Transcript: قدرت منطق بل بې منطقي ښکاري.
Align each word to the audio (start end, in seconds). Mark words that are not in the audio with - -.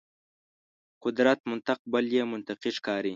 قدرت 1.03 1.39
منطق 1.51 1.79
بل 1.91 2.05
بې 2.11 2.21
منطقي 2.33 2.71
ښکاري. 2.77 3.09